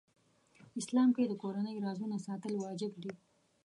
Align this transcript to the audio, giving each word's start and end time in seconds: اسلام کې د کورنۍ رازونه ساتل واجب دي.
اسلام 0.79 1.09
کې 1.15 1.23
د 1.31 1.33
کورنۍ 1.43 1.75
رازونه 1.85 2.17
ساتل 2.27 2.53
واجب 2.63 2.93
دي. 3.03 3.11